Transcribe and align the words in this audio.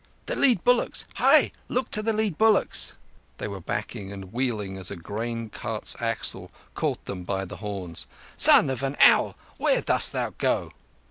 "The 0.25 0.35
lead 0.35 0.63
bullocks! 0.63 1.05
Hai! 1.17 1.51
Look 1.69 1.91
to 1.91 2.01
the 2.01 2.11
lead 2.11 2.35
bullocks!" 2.39 2.93
They 3.37 3.47
were 3.47 3.59
backing 3.59 4.11
and 4.11 4.33
wheeling 4.33 4.79
as 4.79 4.89
a 4.89 4.95
grain 4.95 5.49
cart's 5.49 5.95
axle 5.99 6.49
caught 6.73 7.05
them 7.05 7.21
by 7.23 7.45
the 7.45 7.57
horns. 7.57 8.07
"Son 8.35 8.71
of 8.71 8.81
an 8.81 8.97
owl, 8.99 9.35
where 9.59 9.79
dost 9.83 10.11
thou 10.11 10.31
go?" 10.39 10.71